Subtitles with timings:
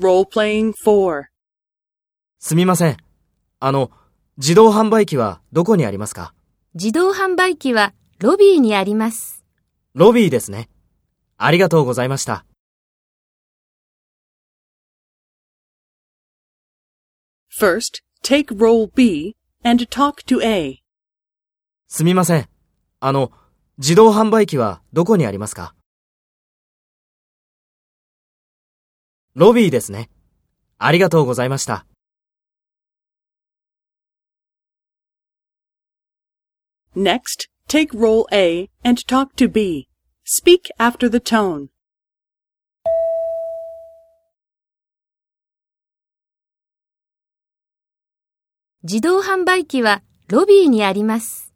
[0.00, 1.24] Role-playing 4.
[2.38, 2.96] すみません。
[3.58, 3.90] あの、
[4.38, 6.32] 自動販売機はどこにありますか？
[6.72, 9.44] 自動販売機はロビーにあります。
[9.92, 10.70] ロビーですね。
[11.36, 12.46] ありがとうございました。
[17.54, 20.78] First, take role B and talk to A.
[21.88, 22.48] すみません。
[23.00, 23.32] あの、
[23.76, 25.74] 自動販売機はどこにありますか？
[29.34, 30.10] ロビーですね。
[30.78, 31.86] ありがとうございました。
[36.96, 39.86] Next, take role A and talk to B.
[40.24, 41.68] Speak after the tone.
[48.82, 51.49] 自動販売機はロビーにあります。